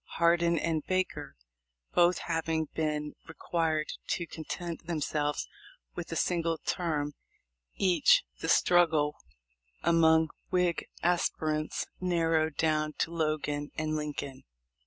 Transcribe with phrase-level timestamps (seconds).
[0.17, 1.35] Hardin and Baker
[1.93, 5.47] both having been required to content themselves
[5.93, 7.13] with a single term
[7.75, 9.15] each, the struggle
[9.83, 14.43] among Whig aspirants narrowed down to Logan and Lincoln.